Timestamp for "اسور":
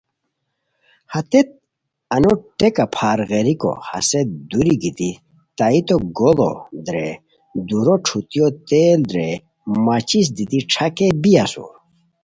11.43-11.73